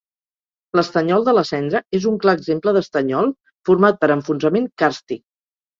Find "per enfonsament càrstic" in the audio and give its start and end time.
4.05-5.29